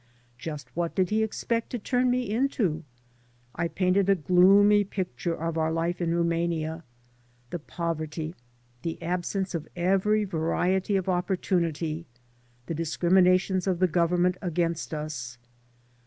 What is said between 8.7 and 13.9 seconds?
the absence of every variety of opportunity, the discriminations of the